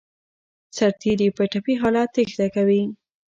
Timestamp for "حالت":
1.81-2.09